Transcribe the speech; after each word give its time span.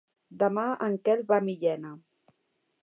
Demà 0.43 0.63
en 0.87 0.95
Quel 1.09 1.21
va 1.33 1.39
a 1.41 1.47
Millena. 1.51 1.95